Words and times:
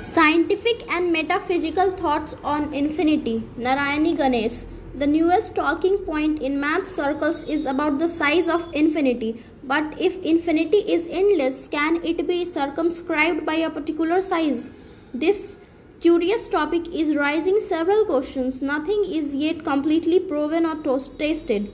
Scientific 0.00 0.88
and 0.92 1.12
metaphysical 1.12 1.90
thoughts 1.90 2.36
on 2.44 2.72
infinity. 2.72 3.42
Narayani 3.58 4.16
Ganesh. 4.16 4.64
The 4.94 5.08
newest 5.08 5.56
talking 5.56 5.98
point 5.98 6.40
in 6.40 6.60
math 6.60 6.86
circles 6.86 7.42
is 7.42 7.66
about 7.66 7.98
the 7.98 8.06
size 8.06 8.48
of 8.48 8.72
infinity. 8.72 9.42
But 9.64 10.00
if 10.00 10.16
infinity 10.22 10.78
is 10.78 11.08
endless, 11.10 11.66
can 11.66 11.96
it 12.04 12.28
be 12.28 12.44
circumscribed 12.44 13.44
by 13.44 13.54
a 13.54 13.70
particular 13.70 14.20
size? 14.20 14.70
This 15.12 15.58
curious 16.00 16.46
topic 16.46 16.86
is 16.94 17.16
raising 17.16 17.58
several 17.58 18.04
questions. 18.04 18.62
Nothing 18.62 19.04
is 19.04 19.34
yet 19.34 19.64
completely 19.64 20.20
proven 20.20 20.64
or 20.64 20.76
tested. 20.76 21.72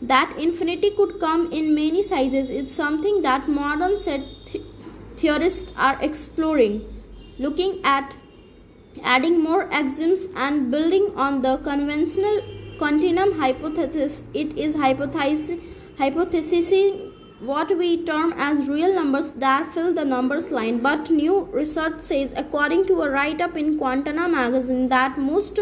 That 0.00 0.34
infinity 0.36 0.90
could 0.96 1.20
come 1.20 1.52
in 1.52 1.76
many 1.76 2.02
sizes 2.02 2.50
is 2.50 2.74
something 2.74 3.22
that 3.22 3.48
modern 3.48 3.98
set 3.98 4.22
theorists 5.16 5.70
are 5.76 5.96
exploring 6.02 7.01
looking 7.38 7.80
at 7.84 8.14
adding 9.02 9.40
more 9.40 9.72
axioms 9.72 10.26
and 10.36 10.70
building 10.70 11.10
on 11.16 11.40
the 11.42 11.56
conventional 11.58 12.40
continuum 12.78 13.38
hypothesis. 13.38 14.24
It 14.34 14.56
is 14.58 14.76
hypothesizing 14.76 17.10
what 17.40 17.76
we 17.76 18.04
term 18.04 18.32
as 18.36 18.68
real 18.68 18.94
numbers 18.94 19.32
that 19.32 19.72
fill 19.74 19.92
the 19.92 20.04
numbers 20.04 20.52
line. 20.52 20.78
But 20.78 21.10
new 21.10 21.48
research 21.52 21.98
says 22.00 22.32
according 22.36 22.86
to 22.86 23.02
a 23.02 23.10
write-up 23.10 23.56
in 23.56 23.76
Quanta 23.78 24.12
magazine 24.12 24.88
that 24.90 25.18
most 25.18 25.58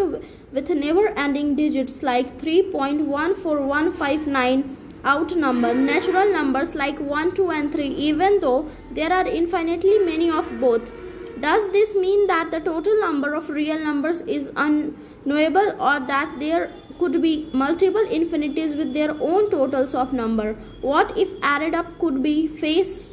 with 0.52 0.68
never-ending 0.68 1.56
digits 1.56 2.02
like 2.02 2.36
3.14159 2.38 4.76
outnumber 5.06 5.72
natural 5.72 6.30
numbers 6.30 6.74
like 6.74 6.98
1 6.98 7.34
2 7.34 7.50
and 7.50 7.72
3 7.72 7.86
even 7.86 8.40
though 8.40 8.68
there 8.90 9.10
are 9.10 9.26
infinitely 9.26 9.98
many 10.00 10.28
of 10.28 10.60
both 10.60 10.90
does 11.40 11.70
this 11.72 11.94
mean 11.94 12.26
that 12.26 12.50
the 12.50 12.60
total 12.60 13.00
number 13.00 13.34
of 13.34 13.48
real 13.48 13.78
numbers 13.78 14.20
is 14.22 14.52
unknowable 14.56 15.80
or 15.80 16.00
that 16.00 16.36
there 16.38 16.70
could 16.98 17.20
be 17.22 17.48
multiple 17.52 18.06
infinities 18.18 18.74
with 18.74 18.92
their 18.94 19.12
own 19.20 19.50
totals 19.50 19.94
of 19.94 20.12
number? 20.12 20.54
What 20.80 21.16
if 21.16 21.30
added 21.42 21.74
up 21.74 21.98
could 21.98 22.22
be 22.22 22.46
face 22.46 23.08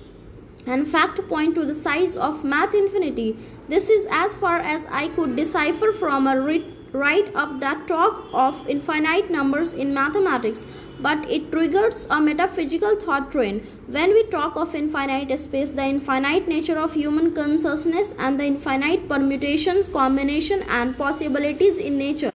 and 0.65 0.87
fact 0.87 1.25
point 1.29 1.55
to 1.55 1.65
the 1.65 1.73
size 1.73 2.15
of 2.15 2.43
math 2.43 2.73
infinity? 2.73 3.37
This 3.69 3.89
is 3.89 4.07
as 4.09 4.35
far 4.35 4.59
as 4.59 4.85
I 4.89 5.07
could 5.09 5.35
decipher 5.35 5.91
from 5.91 6.27
a 6.27 6.39
writ 6.39 6.65
write 6.93 7.33
up 7.35 7.59
that 7.59 7.87
talk 7.87 8.27
of 8.33 8.67
infinite 8.67 9.29
numbers 9.29 9.73
in 9.73 9.93
mathematics, 9.93 10.65
but 10.99 11.29
it 11.29 11.51
triggers 11.51 12.05
a 12.09 12.19
metaphysical 12.19 12.95
thought 12.95 13.31
train. 13.31 13.59
When 13.87 14.13
we 14.13 14.23
talk 14.23 14.55
of 14.55 14.75
infinite 14.75 15.37
space, 15.39 15.71
the 15.71 15.83
infinite 15.83 16.47
nature 16.47 16.77
of 16.77 16.93
human 16.93 17.33
consciousness, 17.33 18.13
and 18.17 18.39
the 18.39 18.45
infinite 18.45 19.07
permutations, 19.07 19.89
combination, 19.89 20.63
and 20.69 20.97
possibilities 20.97 21.79
in 21.79 21.97
nature. 21.97 22.31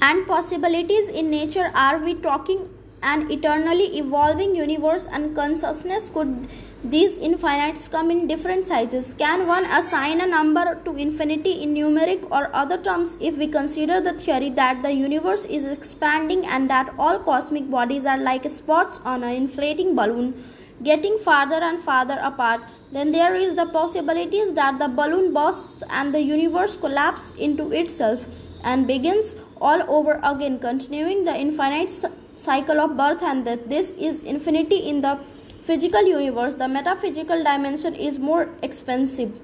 And 0.00 0.26
possibilities 0.26 1.08
in 1.08 1.30
nature, 1.30 1.70
are 1.74 1.98
we 1.98 2.14
talking 2.14 2.68
an 3.02 3.30
eternally 3.30 3.98
evolving 3.98 4.54
universe 4.54 5.06
and 5.10 5.34
consciousness 5.36 6.08
could 6.08 6.48
these 6.84 7.16
infinites 7.16 7.88
come 7.88 8.10
in 8.10 8.26
different 8.26 8.66
sizes. 8.66 9.14
Can 9.14 9.46
one 9.46 9.64
assign 9.64 10.20
a 10.20 10.26
number 10.26 10.78
to 10.84 10.94
infinity 10.96 11.62
in 11.62 11.72
numeric 11.72 12.30
or 12.30 12.50
other 12.54 12.76
terms 12.76 13.16
if 13.22 13.38
we 13.38 13.46
consider 13.46 14.02
the 14.02 14.12
theory 14.12 14.50
that 14.50 14.82
the 14.82 14.92
universe 14.92 15.46
is 15.46 15.64
expanding 15.64 16.44
and 16.44 16.68
that 16.68 16.92
all 16.98 17.18
cosmic 17.18 17.70
bodies 17.70 18.04
are 18.04 18.18
like 18.18 18.44
spots 18.50 19.00
on 19.02 19.22
an 19.22 19.30
inflating 19.30 19.94
balloon 19.94 20.44
getting 20.82 21.16
farther 21.16 21.56
and 21.62 21.80
farther 21.80 22.18
apart? 22.20 22.60
Then 22.92 23.12
there 23.12 23.34
is 23.34 23.56
the 23.56 23.64
possibilities 23.64 24.52
that 24.52 24.78
the 24.78 24.88
balloon 24.88 25.32
bursts 25.32 25.82
and 25.88 26.14
the 26.14 26.20
universe 26.20 26.76
collapses 26.76 27.32
into 27.38 27.72
itself 27.72 28.26
and 28.62 28.86
begins 28.86 29.36
all 29.58 29.82
over 29.88 30.20
again, 30.22 30.58
continuing 30.58 31.24
the 31.24 31.34
infinite 31.34 31.90
cycle 32.36 32.78
of 32.78 32.96
birth 32.96 33.22
and 33.22 33.46
death. 33.46 33.60
This 33.66 33.90
is 33.92 34.20
infinity 34.20 34.76
in 34.76 35.00
the 35.00 35.18
physical 35.64 36.02
universe, 36.06 36.56
the 36.56 36.68
metaphysical 36.68 37.42
dimension 37.42 37.94
is 37.94 38.18
more 38.18 38.48
expensive. 38.62 39.40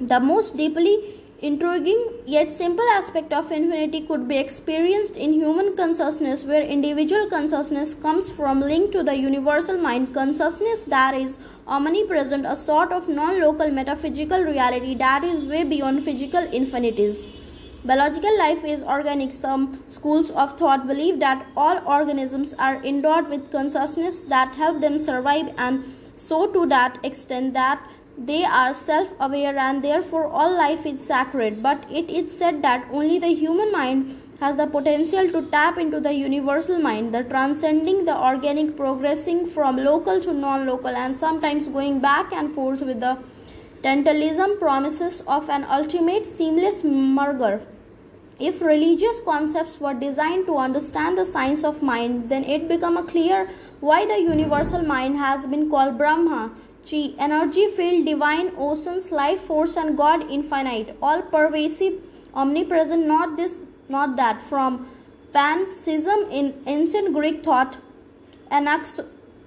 The 0.00 0.18
most 0.18 0.56
deeply 0.56 1.20
intriguing 1.40 2.00
yet 2.24 2.52
simple 2.52 2.88
aspect 2.92 3.32
of 3.32 3.50
infinity 3.52 4.00
could 4.02 4.26
be 4.28 4.38
experienced 4.38 5.16
in 5.16 5.32
human 5.34 5.76
consciousness, 5.76 6.44
where 6.44 6.62
individual 6.62 7.28
consciousness 7.28 7.94
comes 7.94 8.30
from 8.30 8.60
linked 8.60 8.92
to 8.92 9.02
the 9.02 9.14
universal 9.14 9.76
mind 9.76 10.14
consciousness 10.14 10.84
that 10.84 11.14
is 11.14 11.38
omnipresent, 11.66 12.46
a 12.46 12.56
sort 12.56 12.90
of 12.90 13.08
non 13.08 13.40
local 13.40 13.70
metaphysical 13.70 14.42
reality 14.44 14.94
that 14.94 15.22
is 15.22 15.44
way 15.44 15.64
beyond 15.64 16.02
physical 16.02 16.42
infinities. 16.60 17.26
Biological 17.84 18.38
life 18.38 18.62
is 18.64 18.80
organic. 18.80 19.32
Some 19.32 19.82
schools 19.88 20.30
of 20.30 20.56
thought 20.56 20.86
believe 20.86 21.18
that 21.18 21.44
all 21.56 21.80
organisms 21.84 22.54
are 22.54 22.76
endowed 22.84 23.28
with 23.28 23.50
consciousness 23.50 24.20
that 24.20 24.54
help 24.54 24.80
them 24.80 25.00
survive 25.00 25.52
and 25.58 25.82
so 26.16 26.46
to 26.52 26.64
that 26.66 26.98
extent 27.02 27.54
that 27.54 27.82
they 28.16 28.44
are 28.44 28.72
self 28.72 29.14
aware 29.18 29.58
and 29.58 29.82
therefore 29.82 30.26
all 30.26 30.56
life 30.56 30.86
is 30.86 31.04
sacred. 31.04 31.60
But 31.60 31.84
it 31.90 32.08
is 32.08 32.36
said 32.38 32.62
that 32.62 32.86
only 32.92 33.18
the 33.18 33.34
human 33.34 33.72
mind 33.72 34.16
has 34.38 34.58
the 34.58 34.68
potential 34.68 35.32
to 35.32 35.42
tap 35.50 35.76
into 35.76 35.98
the 35.98 36.14
universal 36.14 36.78
mind, 36.78 37.12
the 37.12 37.24
transcending 37.24 38.04
the 38.04 38.16
organic, 38.16 38.76
progressing 38.76 39.46
from 39.46 39.76
local 39.76 40.20
to 40.20 40.32
non 40.32 40.66
local, 40.66 40.94
and 41.04 41.16
sometimes 41.16 41.66
going 41.66 41.98
back 41.98 42.32
and 42.32 42.52
forth 42.52 42.82
with 42.82 43.00
the 43.00 43.18
tantalism 43.82 44.58
promises 44.58 45.22
of 45.26 45.50
an 45.50 45.64
ultimate 45.64 46.26
seamless 46.26 46.84
merger. 46.84 47.60
If 48.38 48.60
religious 48.60 49.20
concepts 49.20 49.80
were 49.80 49.94
designed 49.94 50.46
to 50.46 50.56
understand 50.56 51.18
the 51.18 51.26
science 51.26 51.64
of 51.64 51.82
mind, 51.82 52.28
then 52.28 52.44
it 52.44 52.68
becomes 52.68 53.10
clear 53.10 53.50
why 53.80 54.06
the 54.06 54.20
universal 54.20 54.82
mind 54.82 55.16
has 55.18 55.46
been 55.46 55.68
called 55.70 55.98
Brahma, 55.98 56.52
Chi, 56.88 57.14
energy 57.18 57.68
field, 57.68 58.06
divine, 58.06 58.52
oceans, 58.58 59.12
life 59.12 59.40
force, 59.42 59.76
and 59.76 59.96
God 59.96 60.28
infinite, 60.28 60.96
all 61.00 61.22
pervasive, 61.22 62.00
omnipresent, 62.34 63.06
not 63.06 63.36
this, 63.36 63.60
not 63.88 64.16
that. 64.16 64.42
From 64.42 64.88
pantheism 65.32 66.28
in 66.30 66.60
ancient 66.66 67.12
Greek 67.12 67.44
thought, 67.44 67.78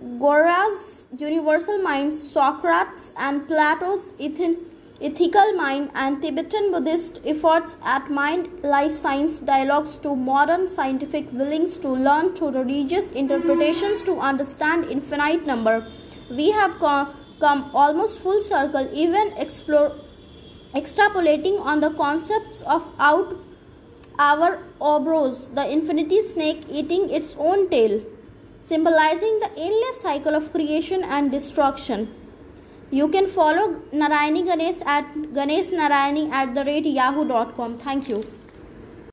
Anaxagoras, 0.06 1.08
universal 1.18 1.80
mind, 1.80 2.14
Socrates, 2.14 3.12
and 3.18 3.48
Plato's 3.48 4.14
ethical 5.02 5.54
mind 5.54 5.90
and 5.96 6.22
Tibetan 6.22 6.72
Buddhist 6.72 7.20
efforts 7.26 7.80
at 7.84 8.12
mind 8.12 8.48
life 8.62 8.92
science 8.92 9.40
dialogues 9.40 9.98
to 10.00 10.16
modern 10.16 10.68
scientific 10.68 11.32
willings 11.34 11.78
to 11.80 11.90
learn 11.90 12.36
to 12.36 12.52
religious 12.52 13.10
interpretations 13.12 14.04
to 14.04 14.20
understand 14.20 14.86
infinite 14.92 15.48
number. 15.48 15.88
We 16.30 16.52
have 16.52 16.78
come, 16.80 17.16
come 17.40 17.72
almost 17.74 18.20
full 18.20 18.42
circle, 18.42 18.88
even 18.94 19.34
explore, 19.38 19.96
extrapolating 20.76 21.60
on 21.60 21.80
the 21.80 21.90
concepts 21.90 22.62
of 22.62 22.88
out 23.00 23.36
our 24.20 24.60
obros, 24.80 25.54
the 25.56 25.68
infinity 25.68 26.22
snake 26.22 26.64
eating 26.70 27.10
its 27.10 27.36
own 27.40 27.70
tail, 27.70 28.02
symbolizing 28.68 29.40
the 29.42 29.50
endless 29.56 30.02
cycle 30.02 30.34
of 30.34 30.52
creation 30.52 31.04
and 31.04 31.32
destruction. 31.32 32.08
You 32.90 33.08
can 33.10 33.28
follow 33.28 33.66
Narayani 33.94 34.46
Ganesh 34.48 34.82
at 34.86 35.14
Ganesh 35.36 35.70
Narayani 35.82 36.32
at 36.32 36.56
the 36.56 36.66
rate 36.66 36.86
yahoo.com. 36.86 37.78
Thank 37.78 38.10
you. 38.10 38.24